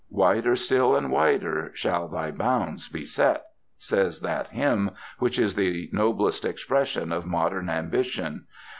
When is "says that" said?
3.77-4.47